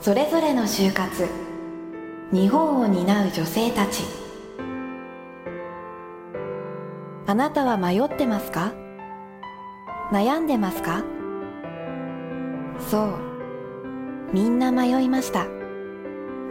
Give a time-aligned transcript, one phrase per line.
[0.00, 1.26] それぞれの就活。
[2.32, 4.04] 日本を担う女性たち。
[7.26, 8.72] あなたは迷ってますか？
[10.12, 11.02] 悩んでますか？
[12.88, 13.14] そう。
[14.32, 15.46] みんな迷いました。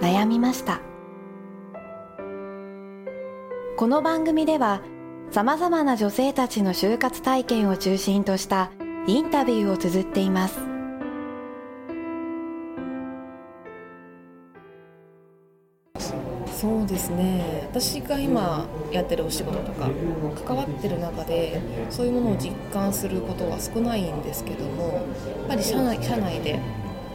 [0.02, 0.82] 悩みました。
[3.78, 4.82] この番組では
[5.32, 8.72] さまざまな女性たちの就活体験を中心とした
[9.08, 10.75] インタビューを綴っています。
[16.66, 17.68] そうですね。
[17.70, 19.88] 私が今やってるお仕事とか
[20.48, 26.60] 関わってる中でそういうものを実感することは少ないんですけどもやっぱり社内社内で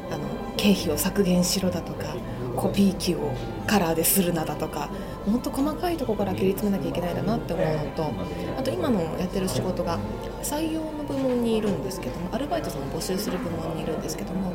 [0.08, 0.24] あの
[0.56, 2.14] 経費を削減しろだとか
[2.54, 3.32] コピー機を
[3.66, 4.88] カラーでするなだとか
[5.26, 8.12] 本当細かいところから切り詰めなきゃいけないんだなって思うのと
[8.56, 9.98] あと今のやってる仕事が
[10.44, 14.52] 採用の部門にいるんですけどもアルバイトさんを募集する部門にいるんですけども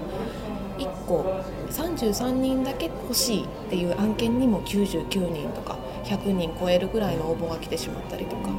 [1.07, 8.57] 個33人だけ欲しいっていう案件にも99人とか100人超えるぐらいの応募が来てしまったりとかやっ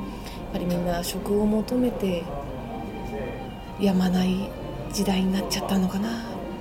[0.53, 2.25] ぱりみんな職を求めて
[3.81, 4.51] やまない
[4.93, 6.13] 時代になっちゃったのかなっ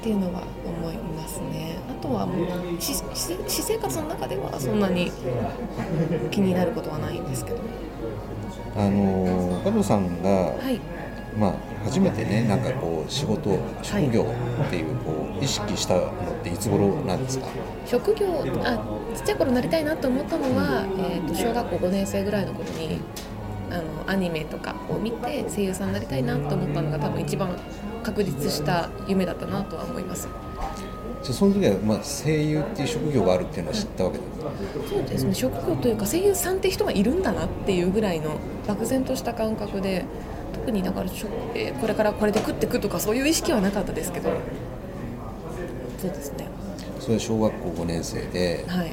[0.01, 1.77] ていうのは思いますね。
[1.89, 2.47] あとはもう
[2.79, 2.95] 私
[3.47, 5.11] 生活の中ではそんなに
[6.29, 7.57] 気になることはないんですけど。
[8.77, 10.81] あの加藤さんが、はい
[11.37, 14.25] まあ、初めてねなんかこう仕事職業
[14.67, 16.11] っていうこう意識したのっ
[16.43, 17.47] ていつ頃なんですか？
[17.85, 18.27] 職業
[18.63, 18.77] あ
[19.13, 23.01] ちっちゃい頃なりたいなと思ったのは、えー、と小学校5年生ぐらいの頃に
[23.69, 27.57] あのアニメとかを見て声優さんになりたいなと思ったのが多分一番
[28.03, 30.29] 確立した夢だったなとは思います。
[31.23, 35.33] じゃあその時は、まあ、声優っていう職業があるっていうのは知ったわけですそうですね。
[35.33, 40.05] 職業というか声優さんって人がいるんだなっていうぐらいの漠然とした感覚で
[40.55, 41.07] 特にだから
[41.53, 44.29] えーこれからこれで食ってくとかそういう意識はなかったですけど。
[46.01, 46.47] そうですね。
[46.99, 48.91] それは小学校5年生で、はい。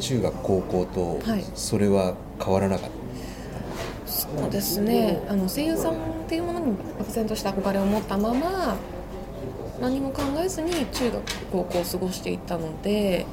[0.00, 1.44] 中学高校とはい。
[1.54, 2.90] それは変わらなかっ
[4.06, 5.20] た、そうですね。
[5.28, 5.96] あの声優さんっ
[6.28, 8.76] ていうものに漠然とした憧れを持ったまま
[9.80, 13.26] 何も考えずに中学高校を過ごしていったので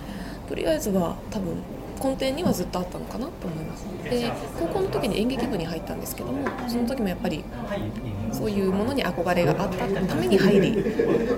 [0.48, 1.58] とりあえずは多分
[2.04, 3.86] 根底にはずっとあったのかなと思います。
[4.04, 7.44] で高校の時に演劇部に入ったんですけどもその時もやっぱり
[8.32, 10.86] そういうものに憧れがあったために入り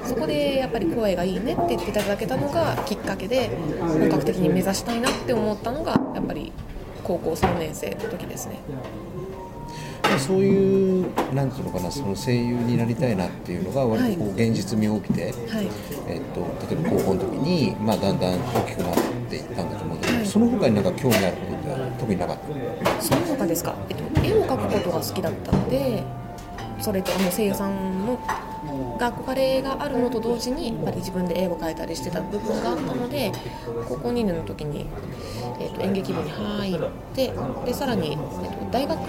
[0.03, 6.51] そこでやっぱり声がいいねって言っていただけたのがきっかけで本格的に目指したいなって思ったのがやっぱり
[7.03, 8.59] 高校3年生の時ですね
[10.19, 15.67] そういうなんていうのかなその声優になりたいなっていうのが割とこう現実味を帯びて、はい。
[16.07, 16.41] えっと
[16.73, 18.95] 例えば高校の時に、まあ、だんだん大きくなっ
[19.29, 20.25] ていったんだと思うんだけど、はい。
[20.27, 23.01] その他になんか興味あることっては特になかった？
[23.01, 26.03] その他ですか、えっと、絵を描くことが好きだったので
[26.79, 28.17] それとあの声優さんの
[28.99, 33.31] が憧れがあるのと同時にやっぱり自分で絵を描いたりしてた部分があったので
[33.87, 34.85] 高校2年の時に、
[35.59, 36.79] えっと、演劇部に入っ
[37.15, 37.33] て
[37.65, 38.25] でさらに、えっと、
[38.71, 38.99] 大学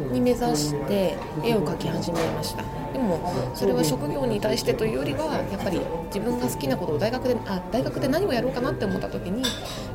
[0.00, 2.64] に目指して絵を描き始めました。
[2.92, 3.18] でも
[3.54, 9.42] それは職業に対してというよりはやっぱり自分が好きなことを大学であ大学で何をやろうかなって思った時に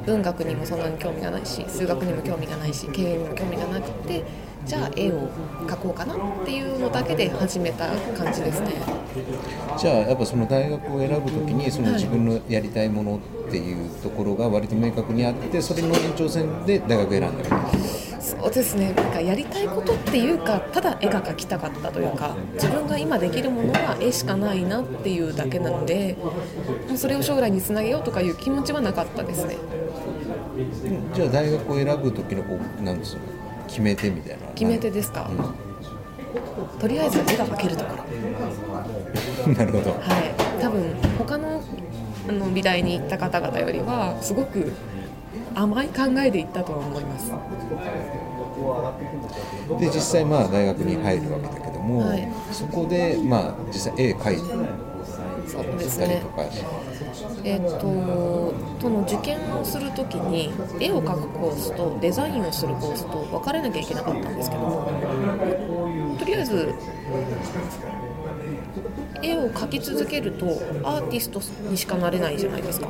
[0.06, 4.24] 文学にもそんなに興味がないし数学にも興味がないし経営にも興味がなくて
[4.66, 5.30] じゃあ絵を
[5.68, 7.88] 描こうかなっていうのだけで始めた
[8.18, 8.74] 感じですね。
[9.78, 18.94] じゃあやっぱその大学を選ぶ時にその自分のやりたいものっていうところが割と明確にあってそれの延長線で大学選んだわけですそうですね。
[18.94, 26.18] なんかやりたいことっていうかただ絵が描きたかったというか自分が今できるものは絵しかないなっていうだけなので
[26.88, 29.58] もうそれを将来につなげようとかいう気持ちはなかったですね。
[31.14, 33.22] じゃあ大学を選ぶ時のこうなんですか
[33.68, 35.30] 決め手みたいな決め手ですか、
[36.80, 38.04] とりあえず絵が描けるところ。
[39.54, 39.92] なるほど。
[39.92, 40.62] はい。
[40.62, 41.62] 多分他の
[42.28, 44.74] あの美大に行った方々よりはすごく
[45.60, 47.32] 甘い考えで行ったとは思います。
[49.80, 52.32] で実際まあ大学に入るわけだけども、はい。
[52.52, 54.38] そこでまあ実際絵描い
[55.48, 56.08] そうですね。
[56.08, 56.44] たりとか、
[57.44, 64.84] えっとその受験をするときに絵を描くコースとデザインをするコースと分かれなきゃいけなかったんですけども
[65.68, 65.87] と
[66.28, 66.74] りあえず
[69.24, 70.46] 絵を描き続けると
[70.84, 72.88] アーティストにしかなれないじゃないですか。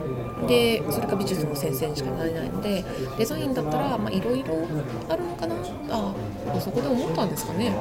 [0.47, 2.83] でそれか美術の先生にしかなれないので
[3.17, 4.67] デザインだったらいろいろ
[5.09, 5.55] あるのかな。
[5.89, 6.13] あ
[6.55, 7.73] あそこで思ったんですかね。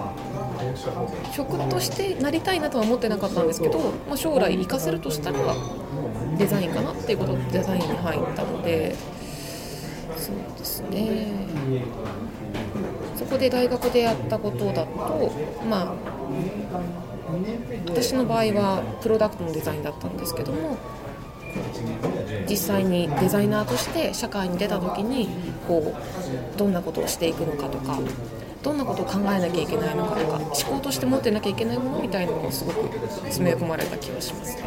[1.33, 3.79] 職としてなりたいなとは思ってなかったんですけど、
[4.09, 5.39] まあ、将来活かせるとしたら
[6.39, 8.95] デザインかなっていうことでデザインに入ったので
[10.17, 11.47] そうですね。
[13.27, 15.33] こで大学でやったことだと
[15.69, 15.95] まあ
[17.87, 20.77] 私の場合はプロダクトのデザインだったんですけども
[22.49, 25.29] 実際にデザイナーとして社会に出た時に
[25.67, 27.99] こうどんなことをしていくのかとか
[28.67, 34.59] どんなことを考えなきゃいけないのかとか思考として持ってなきゃいけないものみたいなのをすごく詰め込まれた気がします。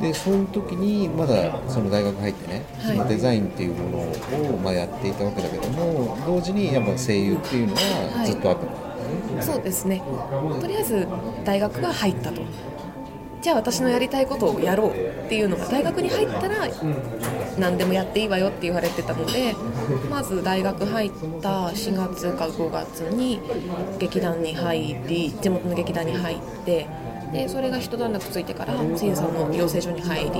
[0.00, 2.96] でその時にまだその大学入ってね、はい。
[2.96, 10.02] そのデザインっていうものをまあやっていたわけだけども同時にやっぱ声優っていうのはずっとあったの、そうですね。
[10.60, 11.06] とりあえず
[11.44, 12.42] 大学が入ったと。
[13.40, 16.66] じゃあ私のやりたいことをやろうっていうのが大学に入ったら
[17.58, 19.54] 何でもやっていいわよって言われてたので
[20.10, 21.10] まず大学入っ
[21.42, 23.40] た4月か5月に
[23.98, 26.86] 劇団に入り地元の劇団に入って
[27.32, 30.30] でそれが一段落ついてから声優さんの養成所に入り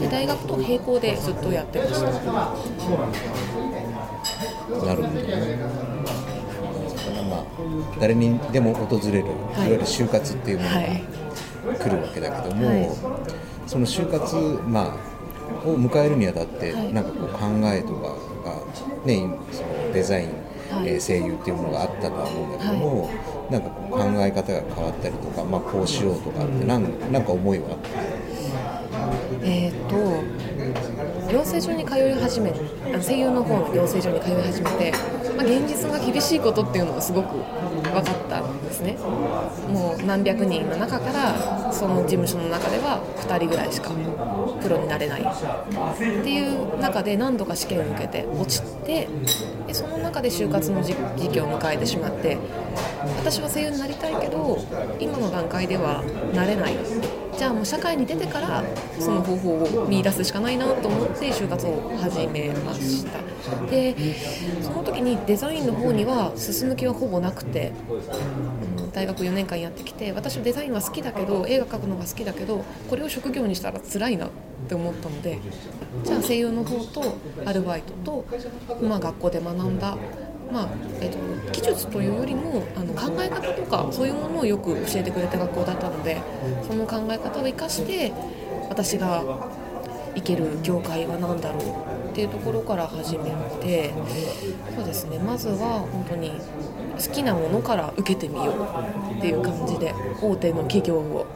[0.00, 2.08] で大学と並行でずっとやってました。
[4.86, 5.08] なるほど。
[5.08, 7.44] ねだからまあ
[8.00, 11.04] 誰にでも訪れる、い、わゆる就活っていうものがはい。
[11.78, 12.90] 来るわけだけども、はい。
[13.66, 14.36] その就活、
[14.66, 14.96] まあ、
[15.64, 16.92] を迎えるにあたって、はい。
[16.92, 18.08] なんかこう考えとか
[18.44, 18.60] が、
[19.04, 20.28] ね、そのデザイン、
[20.70, 20.88] はい。
[20.88, 23.10] えー声優っていうものがあったとは思うんだけども、
[23.50, 27.88] なんかこう考え方が変わったりとか、まあ、こうしようとかってなんなんか思いはあった？
[29.46, 29.96] えー、と
[31.34, 34.92] 養成所に通い始めあの声優の方の養成所に通い始めて、
[35.36, 38.96] まあ、現実が厳しいことっていうのがすごく分かったんですね。
[39.68, 43.90] もう何百人の中からその事務所の中では2人ぐらいしか
[44.62, 45.26] プロになれないっ
[46.22, 49.08] ていう中で何度か試験を受けて落ちて
[49.66, 52.38] でその中で就活の時時期を迎えてしまって
[53.18, 54.58] 私は声優になりたいけど
[55.00, 56.76] 今の段階ではなれない。
[57.36, 58.64] じゃあもう社会に出てから
[58.98, 63.24] その方法を見出すしかないなと思って就活を始めました。
[63.70, 63.94] で
[64.62, 67.72] その時にデザインの方には進む気はほぼなくて
[68.78, 74.30] うん大学4年間やってきて私はデザインは好きだけど映画描くのが好きだけどこれを職業にしたら辛いなっ
[74.68, 75.40] て思ったので
[76.04, 78.24] じゃあ声優の方とアルバイトと、
[78.82, 79.96] まあ、学校で学んだ
[80.52, 80.68] まあ
[81.00, 81.18] えっと
[81.52, 86.20] 技術というよりもあの考え方とかそういうものをよく教えてくれた学校だったので
[86.66, 88.12] その考え方を生かして
[88.68, 89.22] 私が
[90.14, 93.30] 行ける業界は何だろうっていうところから始め
[93.60, 93.92] て
[94.76, 95.18] そうですね。
[95.18, 96.30] まずは本当に
[96.94, 99.92] 好きなものから受けてみようっていう感じで
[100.22, 101.26] 大手の企業を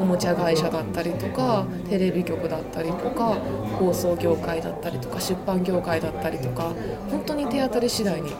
[0.00, 3.36] おもちゃ会社だったりとかテレビ局だったりとか
[3.78, 6.72] 放送業界だったりとか出版業界だったりとか
[7.10, 8.32] 本当に手当たり次第に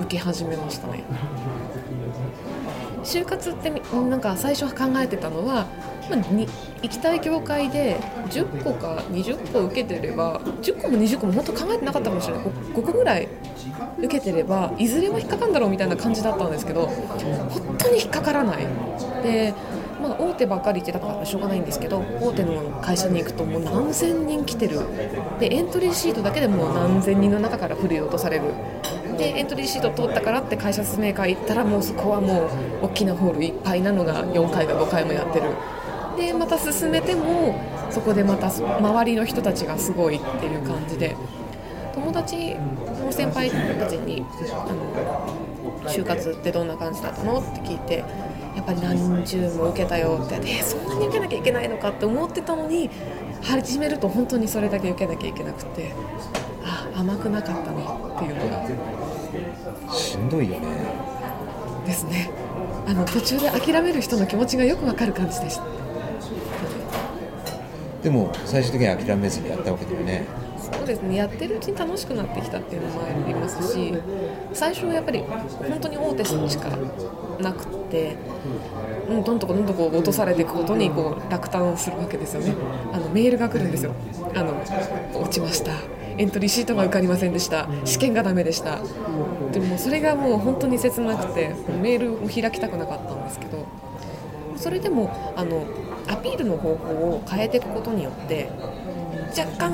[0.00, 1.04] 受け始めましたね。
[3.02, 5.66] 就活ってなんか最初考えてたのは、
[6.10, 6.48] ま、に
[6.82, 7.96] 行きたい業界で
[8.30, 12.44] 10個か20個受けてれば10個も20個も本当考えてなかったかもしれない。
[12.44, 13.28] 5, 個ぐらい
[13.98, 18.66] 受けてればいずれは引っかかるんだろうみたいな感じだったんですけど本当に引っかからない。
[19.22, 19.54] で、
[20.18, 24.80] あ、大手ばっかり言ってたからしょうがないんですけど大手の会社に行くともう何千人来てる。
[25.38, 28.44] でエントリーシートだけでもう何千人の中から振り落とされる。
[29.18, 32.44] でエントリーシート通ったからって会社説明会行ったらもうそこはも
[32.82, 35.50] う大きなホールいっぱいなのが4回か5回もやってる。
[36.16, 37.54] でまた進めても
[37.90, 41.16] そこでまた周りの人たちがすごいっていう感じで。
[41.94, 44.22] 友達の先輩たちに
[44.52, 47.38] あの就活ってどんな感じだったの？
[47.38, 48.04] って聞いて
[48.56, 52.90] やっぱり何十も受けたよってえそんなに受けなきゃいけないのかって思ってたのに
[53.42, 55.92] 始めると本当にそれだけ受けなきゃいけなくて
[56.64, 59.94] あ甘くなかったなっていうのが。
[59.94, 60.68] しんどいよね。
[61.86, 62.30] ですね。
[62.86, 65.64] あの途中で諦める人の気持ちがよくわかる感じでした。
[68.02, 70.24] でも最終的には諦めずにやったわけだよね
[70.72, 71.16] そうですね。
[71.16, 73.94] やってるうちに楽しくなってきたっていうのもありますし
[74.52, 75.20] 最初はやっぱり
[75.68, 76.70] 本当に大手しか
[77.40, 78.16] なくて、
[79.08, 82.54] うん、どんどこどんどこ落とされていくことにこう落胆するわけですよね。
[82.92, 83.94] あのメールが来るんですよ。
[84.34, 84.54] あの
[85.14, 85.72] 落ちました。
[86.18, 87.68] エントリーシートが受かりませんでした。
[87.84, 88.78] 試験がダメでした。
[89.52, 93.64] でもそれがもう本当に切なくてメールを開きたくなかったんですけど
[94.56, 95.64] それでもあの
[96.08, 98.48] アピールの方法を変えていくことによって
[99.28, 99.72] 若干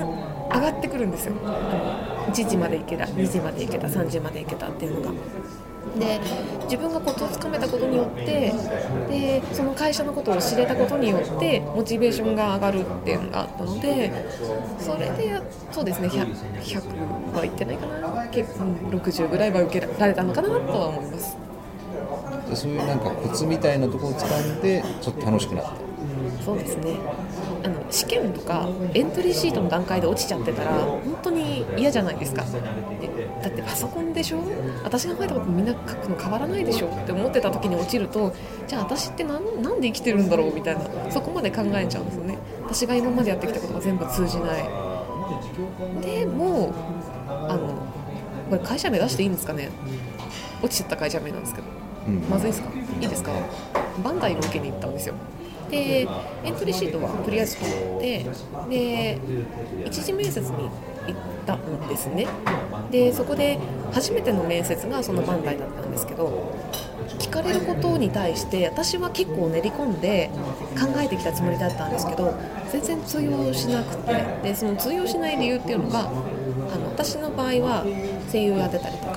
[0.52, 1.35] 上がってくるんですよ。
[1.44, 1.49] あ
[2.26, 5.12] の1時まで行けた2時まで行けた3時まで行けたっていうのが。
[5.99, 6.21] で
[6.64, 8.52] 自分がコツをつかめたことによって
[9.09, 14.11] でその会社のことを知れたことによってモチベーションが上がるっていうのがあったので
[14.78, 15.42] それでや
[15.73, 18.26] そうですね 100, 100はいってないかな。
[18.28, 21.37] 結構うん60ぐらいは受けられたのかなとは思います。
[22.49, 25.73] でそういうなんかコツみたいなところを掴んでちょっと楽しくなった。
[26.44, 26.97] そうですね
[27.64, 32.42] あの試験とかエントリーシートの段階で落ちちゃってたら本当に嫌じゃないですか。
[32.42, 34.40] だってパソコンでしょ？
[34.85, 38.35] 私が書いたことみんな書くの変わらないでしょって思ってた時に落ちると
[38.66, 42.38] じゃあ私って何なんで生きてるんだろうみたいなそこまで考えちゃうんですよね。
[42.64, 44.62] 私が今までやってきたことが全部通じない。
[46.02, 46.73] でも
[47.28, 47.69] あの
[48.50, 49.71] これ会社名出していいんですかね？
[50.62, 51.66] 落ちちゃった会社名なんですけど、
[52.07, 52.21] うん。
[52.28, 52.71] まずいですか？
[53.00, 53.33] いいですか？
[54.04, 55.14] バンダイの受けに行ったんですよ
[55.73, 56.07] で
[56.45, 57.67] エントリーシートはとりあえず通っ
[57.99, 58.26] て
[58.69, 59.19] で
[59.87, 60.71] 一次面接に行っ
[61.47, 62.26] たんですね。
[62.91, 63.59] でそこで
[63.91, 66.52] 初めての面接がそのバンダイだったんですけど
[67.19, 70.31] 聞かれることに対して私は結構練り込んで
[70.79, 72.35] 考えてきたつもりだったんですけど
[72.71, 77.85] 全然通用しなくてでその通用しない理由っていうのがあの私の場合は
[78.31, 79.12] 声優をやってたりとか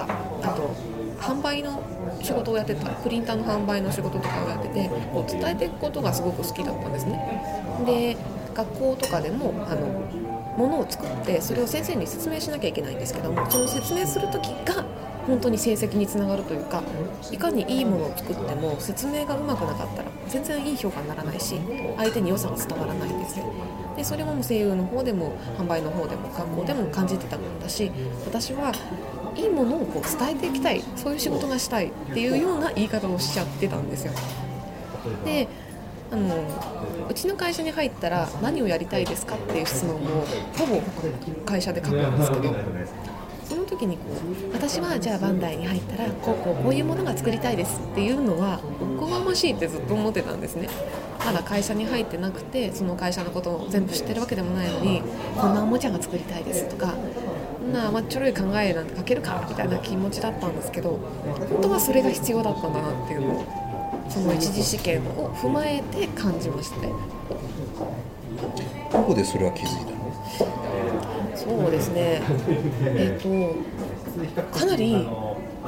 [2.25, 7.41] 仕事をやってたプリンターの販売の仕事とかをやっててこう伝えていくことがすごく好きだったんですね。
[7.85, 8.17] で
[8.53, 9.85] 学校とかでもあの
[10.57, 14.85] もを作ってそれを先生に説明しなきゃいけないんですけどもその説明する時が
[15.27, 16.83] 本当に成績につながるというか
[17.31, 21.59] いかにいいものを作っても説明がうまくなかったら全然いい評価にならないし
[21.97, 23.51] 相手に良さが伝わらないんですよ
[23.97, 27.91] でそれも声優の方でも販売の方でも学校でも感じてたものだし
[28.25, 28.71] 私は
[29.35, 34.13] いいものをこう伝えていきたいそういう仕事がしたいっていうような言い方をしちゃってたんですよ。
[35.23, 35.47] で
[36.11, 36.35] あの
[37.09, 39.99] うちの会社に入ったら何をやりたいですかっていう質問を
[40.57, 40.81] ほぼ
[41.45, 42.55] 会社で書くんですけど
[43.43, 44.03] その時にこ
[44.51, 48.59] う私はじゃあバンダイに入ったらこうこうこういうものが作りたいですっていうのは
[48.97, 50.69] おこがましいってずっと思ってたんですね。
[51.25, 55.01] まだ会社に入ってなくてその会社のことを全部知ってるわけでもないのに
[55.35, 56.93] こんなおもちゃが作りたいですとかこ
[57.65, 60.99] んな甘っちょろい考えなんて書けるかみたいな気持ちだったんですけど
[61.49, 63.45] 本当はそれが必要だったんだなっていうのを
[64.09, 66.93] その一次試験を踏まえて感じましたね
[68.91, 69.95] どこでそれは気づいたの？
[71.35, 72.21] そうですね。
[72.85, 75.07] えっ、とかなり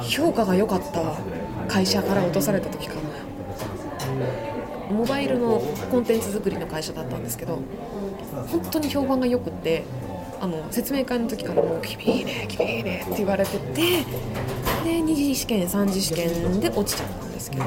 [0.00, 1.18] 評価が良かった
[1.68, 3.00] 会社から落とされた時かな。
[4.90, 7.60] モバイルのコンテンツ作りの会社だったんですけど
[8.50, 9.84] 本当に評判が良くって
[10.40, 13.82] あの説明会の時からもう「君いいね君いいね」って言われてて
[14.84, 17.64] で二次試験三次試験で落ちちゃったんですけど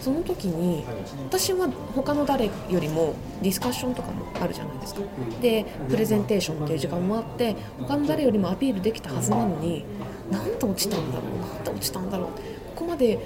[0.00, 0.84] その時に
[1.28, 5.00] 私は他の誰よりもディスカッションとかもあるじゃないですか。
[5.42, 9.84] でプレゼンテーションっていう時間もあって他の誰よりもアピールできたはずなのに
[10.30, 12.32] なんで落ちたんだろうなんで落ちたんだろうこ
[12.76, 13.18] こまで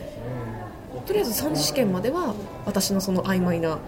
[1.07, 2.35] とりあえず三次試験までは
[2.65, 3.79] 私のその曖昧な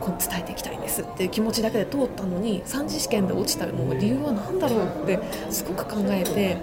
[0.00, 5.18] こう伝えていきたいんですっていう気持ちだけで通ったのに三次試験で落ちたの理由は何だろうって
[5.50, 6.56] すごく考えて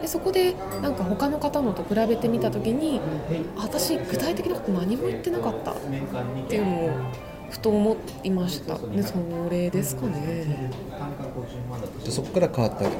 [0.00, 3.00] でそこでなんか他の方のと比べてみた時に
[3.56, 5.76] 私具体的なこと何も言ってなかったっ
[6.48, 6.90] ていうのを
[7.50, 8.76] ふと思いました。
[8.78, 9.14] でそ
[9.50, 10.70] れですかね。
[12.04, 12.90] でそこから変わった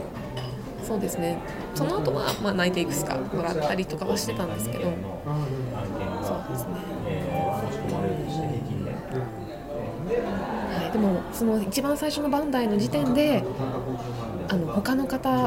[0.87, 1.39] そうですね。
[1.75, 4.85] その後はまあ泣いていくつかもらったりとかはしてたんですけど。
[4.85, 6.75] そうですね。
[7.91, 8.07] は
[8.73, 8.76] い、
[10.97, 13.45] でもその一番最初のバンダイの時点で
[14.49, 15.39] あの他の方の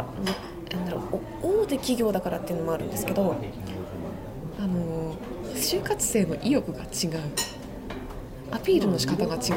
[0.72, 3.36] なんだろう大手企業だからっていうのもあるんですけど
[4.60, 5.15] あの
[5.56, 7.20] 就活生の意欲が違う。
[8.51, 9.53] アピールの仕方が違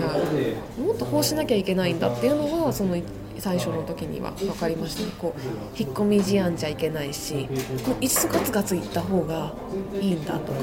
[0.78, 0.82] う。
[0.82, 2.96] もっとこうしなきゃいけないんだっていうのはその
[3.38, 5.12] 最初の時には分かりましたね。
[5.18, 5.40] こう
[5.78, 7.48] 引っ込み思案じゃいけないし
[7.84, 9.52] こういっそガツガツいった方が
[10.00, 10.58] いいんだとか。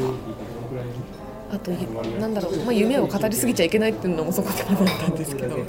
[1.52, 5.60] あとなんだろう、まあ、夢を語りすぎちゃいけないっていうのもそこと思ったんですけど、う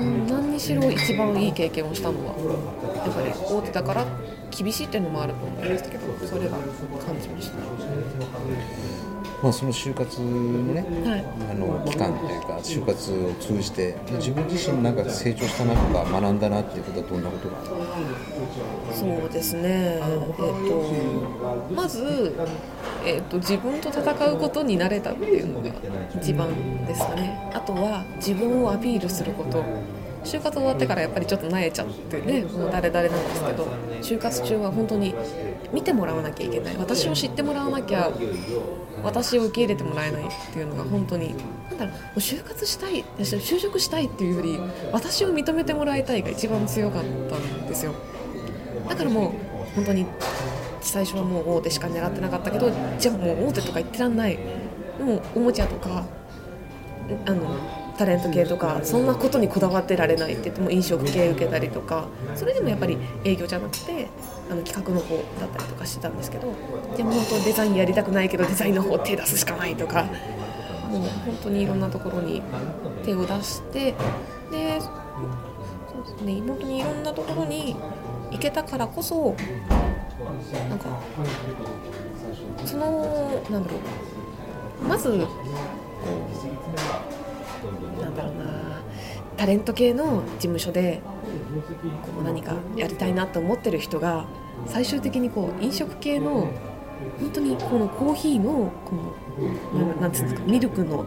[0.00, 2.34] ん、何にしろ一番いい経験をしたのは
[3.04, 4.06] やっぱり大手だから
[4.50, 6.58] 厳しいっていうのもあると思うんですけどそれは
[7.04, 9.07] 感じました。
[9.42, 11.24] まあ、その就活のね、はい。
[11.50, 17.56] あの期間というか就活を通じて自分自身なんか成長したなとか学んだなっていうことはどんなことが
[18.92, 20.36] そうですね、えっ
[21.68, 22.34] とまず、
[23.04, 25.70] えっと自分と戦うことに慣れたっていうのが
[26.20, 26.48] 一番
[26.86, 27.50] ですかね。
[27.54, 29.64] あとは自分をアピールすること
[30.24, 33.66] 就活終わってからやっぱりちょっと慣れちゃってねもう誰々なんですけど
[34.02, 35.14] 就活中は本当に
[35.72, 36.76] 見てもらわなきゃいけない。
[36.76, 38.10] 私を知ってもらわなきゃ
[39.02, 41.34] 私を受け入れてもらえないっていうのが本当に
[41.70, 44.58] なんだろうもう就活したい就職したいっていうより
[44.92, 47.94] 私を認めてもらいたいが一番強かったんですよ。
[48.88, 50.06] だからもう本当に
[50.80, 54.38] 最初はもう大手しか狙ってなかったけどじゃあもう大手とか言ってらんない。
[54.98, 56.04] もうおもちゃとか
[57.24, 57.56] あの
[57.98, 64.08] タレント系とかそんなことにこだわってられないって言っても飲食系受けたりとかそれでもやっぱり営業じゃなくて
[64.50, 66.52] あの企画の方だったりとかしてたんですけど
[66.96, 72.40] でも本当デザインやりたくないけどデザインの方手出すしかないとかもう本当にいろんなところに
[73.04, 73.94] 手を出して
[74.50, 74.88] でそ
[76.00, 77.76] うですね本当にいろんなところに
[78.30, 79.34] 行けたからこそ
[80.68, 80.86] なんか
[82.64, 83.78] そのなんだろ
[84.84, 85.26] うまずこ
[87.12, 87.17] う
[88.00, 88.80] なんだろうな
[89.36, 91.00] タレント系の事務所で
[92.02, 94.26] こう何かやりたいなと思ってる人が
[94.66, 96.48] 最終的にこう飲食系の
[97.20, 98.96] 本当にこのコーヒーのこ
[99.74, 101.04] のなんつうんですかミルクの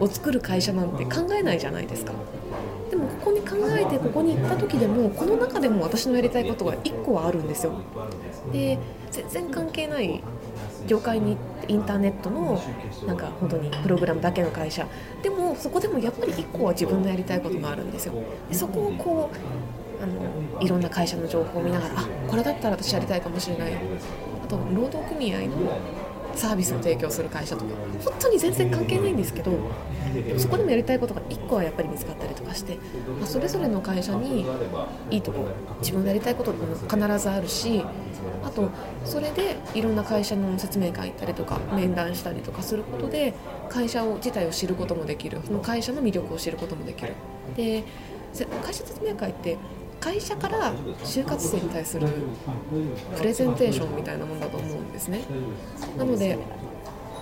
[0.00, 2.12] を作る会社なんて考えないじゃないですか。
[2.90, 7.72] でもここに考えてここに行った時でもこの中でも私のやりたいことが1個はあるんですよ。
[8.52, 8.78] で
[9.10, 10.22] 全然関係ない
[10.86, 11.36] 業界に
[11.68, 12.60] インターネットの
[13.06, 14.86] なんか本当にプログラムだけの会社
[15.22, 18.14] でもそこでもやっぱり1個は自分のやりたいことがあるんですよ。
[18.48, 25.78] でそこをこうあのいろんな会社の情報を見ながらあこれだったら私やりたいかもしれないあと労働組合の
[26.34, 27.70] サービスを提供する会社とか。
[28.04, 29.52] 本当に全然関係ないんですけど
[30.38, 32.76] そこでもやりたいことが1個はやっぱり見つかったりとかして、
[33.18, 34.46] まあ、それぞれの会社に
[35.10, 35.46] いいとこ
[35.80, 37.84] 自分のやりたいことも必ずあるし
[38.42, 38.70] あと
[39.04, 43.34] それでいろんな会社の説明会行ったりとか面談したりとかすることで
[43.68, 45.40] 会社を自体を知ることもできる。
[45.44, 47.14] その会社の魅力を知ることもできる。
[47.56, 47.84] で
[48.62, 49.56] 会社説明会って
[50.00, 50.72] 会社から
[51.04, 52.08] 就活生に対する
[53.16, 55.20] プレゼンテーションみたいなものだと思うんですね。
[55.96, 56.38] なので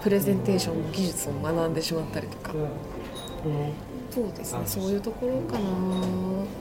[0.02, 2.52] プレゼンテーションの技術を学んでしまったりとか。
[4.10, 4.62] そうですね。
[4.64, 5.64] そういうところかな。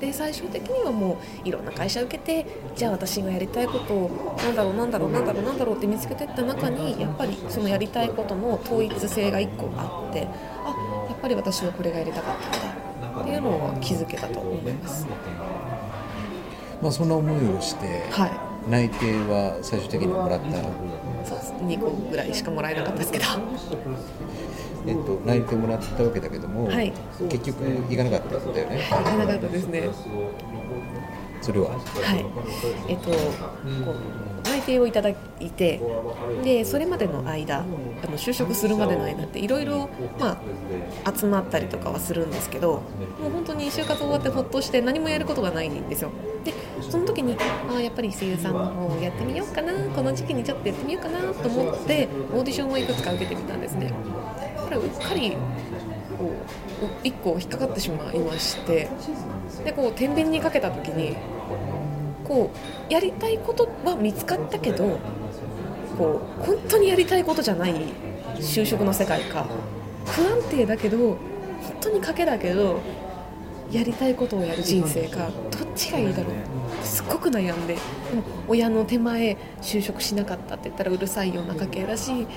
[0.01, 2.45] で最終的にはもういろんな会社受けて
[2.75, 10.27] じゃあ私がやりたいことをなんだろうなんだろうなんだろうなんだろうって見つけてった中にやっぱりそのやりたいことの統一性が1個あって
[10.65, 15.07] あやっぱり私はこれがやりたかったんだっていうのを気づけたと思います。
[16.81, 18.31] まあ、そんな思いをして、はい。
[18.69, 20.62] 内定は最終的にもらった、
[21.27, 21.53] そうです。
[21.53, 23.25] 2個ぐらいしかもらえなかったですけど。
[24.88, 26.93] えっと、内定もらったわけだけども、はい。
[27.29, 28.88] 結局行かなかったんだよね。
[28.89, 29.89] 行かなかったですね。
[31.41, 31.69] それは？
[31.69, 31.75] は
[32.15, 32.25] い。
[32.88, 33.15] えっとこ
[34.37, 35.15] う内定をいただい
[35.55, 35.81] て
[36.43, 39.89] でそれまでの間あの就職するまでの間っていろいろ
[41.15, 42.81] 集まったりとかはするんですけど
[43.21, 46.12] もう本当に就活終わってほっとして何もやることがないんですよ。
[46.43, 46.53] で
[46.89, 47.36] その時に
[47.69, 53.91] あやっぱり声優さんの方をやってみようかなこの時期にちょっとやってみようかなと思ってオーディションをいくつか受けてみたんですね。
[54.63, 55.36] これうっかり
[56.17, 56.33] こ
[57.03, 58.89] う1個引っかかってしまいまして
[59.63, 61.15] でこう天秤にかけた時に
[62.27, 62.51] こ
[62.89, 64.99] うやりたいことは見つかったけど
[65.97, 67.75] こう本当にやりたいことじゃない
[68.35, 69.47] 就職の世界か
[70.05, 71.17] 不安定だけど本
[71.81, 72.79] 当に賭けだけど
[73.71, 76.35] やりたいことをやる人生かどっちがいいだろう。
[76.83, 77.79] すっごく悩んでで
[78.15, 82.27] も親の手前就職しなかったって言ったらうるさいような家系だし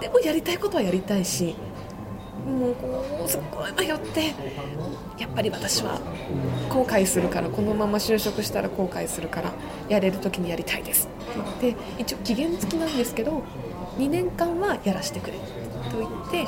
[0.00, 1.56] でもやりたいことはやりたいし
[2.46, 4.34] もうこうすっごい迷って
[5.18, 6.00] やっぱり私は
[6.68, 9.52] 後悔するからこのまま就職したら後悔するから
[9.88, 11.08] やれる時にやりたいです。
[11.08, 13.42] って言って一応期限付きなんですけど
[13.98, 15.38] 2年間はやらせてくれ
[15.90, 16.46] と言って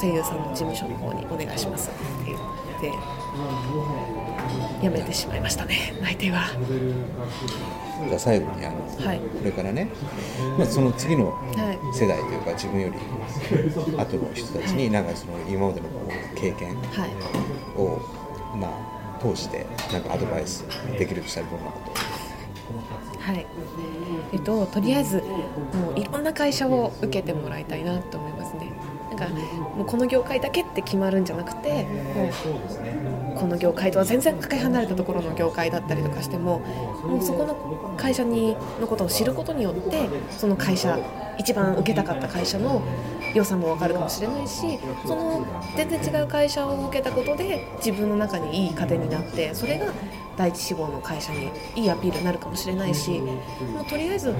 [0.00, 2.38] 声優さんの事務所の方にお願いしますって言っ
[2.80, 2.92] て
[4.82, 5.94] 辞めてしまいましたね。
[6.02, 6.44] 内定は。
[8.06, 9.18] じゃあ最後にあの、はい。
[9.18, 9.88] これからね、
[10.58, 11.96] まあ、その次のはい。
[11.96, 12.98] 世代というか自分より
[13.96, 15.88] 後の人たちになんかその今までの
[16.34, 17.10] 経験はい。
[17.80, 18.00] を、
[18.56, 20.64] まあ、通してなんかアドバイス
[20.98, 22.00] できるとしたらどんなこと？
[23.20, 23.46] はい。
[24.32, 25.22] えっと、とりあえず
[25.72, 28.33] もういろんな会社を受けてもらいたいなと思います。
[28.33, 28.33] ね
[29.14, 29.34] なんか
[29.76, 32.30] もうこの業界だけって決まるんじゃなくても
[33.34, 36.60] うこの業界とは全然かけ離れたところの業界だったりとかしても
[37.04, 40.98] もうそこの会社にのことを知ることによってその会社
[41.38, 42.82] 一番受けたかった会社の
[43.34, 45.44] 良さも分かるかもしれないしその
[45.76, 49.86] 全然違う会社を受けたことで自分の中にいい糧になってそれが
[50.36, 54.34] 第一志望の会社にいいアピールになるかもしれないしもうとりあえず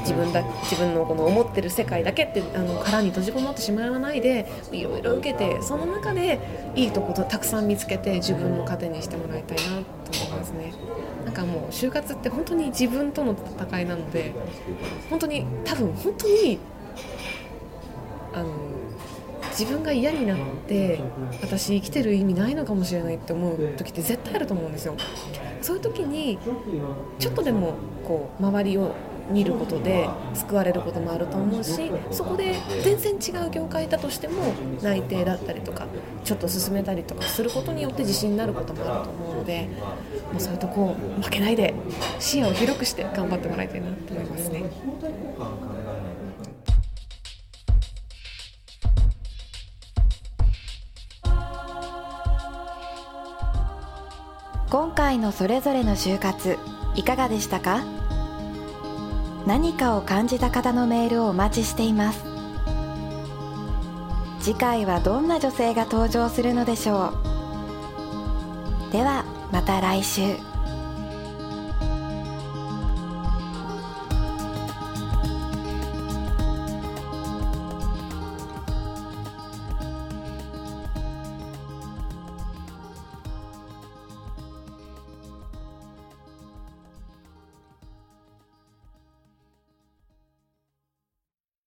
[0.00, 6.38] 自分だ自分のこの思ってる世界だけってあの殻に閉じこもってしまわないでいろいろ受けてその中で
[6.74, 10.72] いいところたくさん見つけて自分の糧にしてもらいたいなと思いますね。
[11.24, 14.32] なんかもう就活って本当に自分との戦いなので
[15.08, 16.58] 本当に多分本当に
[18.32, 18.48] あの
[19.60, 21.02] 自分が嫌になって
[21.42, 24.96] 私生きてる意味ないのかもしれないって思う時って絶対あると思うんですよ
[25.60, 26.38] そういう時に
[27.18, 27.74] ちょっとでも
[28.06, 28.94] こう周りを
[29.30, 35.86] 見ることで救われることもあると思うしそこで全然違う業界だとしても内定だったりとか
[36.24, 39.68] ちょっと進めたりとかすることによって自信になることもあると思うので
[40.32, 41.74] もうそういうとこを負けないで
[42.18, 44.64] 視野を広くして頑張ってもらいたいなと思いますね。
[54.70, 56.56] 今回のそれぞれの就活
[56.94, 57.82] いかがでしたか？
[59.44, 62.24] 何かを感じた方のメールをお待ちしています。
[64.40, 67.12] 次回はどんな女性が登場するのでしょ
[68.88, 68.92] う？
[68.92, 70.36] ではまた来週。